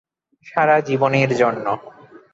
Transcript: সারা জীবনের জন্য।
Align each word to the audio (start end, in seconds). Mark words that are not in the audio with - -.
সারা 0.45 0.77
জীবনের 0.81 1.29
জন্য। 1.35 1.65